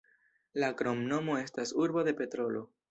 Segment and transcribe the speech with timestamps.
[0.63, 2.69] La kromnomo estas "urbo de petrolo".